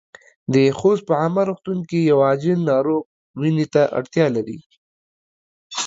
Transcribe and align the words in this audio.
د 0.53 0.55
خوست 0.77 1.03
په 1.09 1.13
عامه 1.21 1.43
روغتون 1.49 1.79
کې 1.89 1.99
يو 2.11 2.17
عاجل 2.27 2.59
ناروغ 2.69 3.03
وينې 3.41 3.65
ته 3.73 3.81
اړتیا 3.97 4.25
لري. 4.35 4.57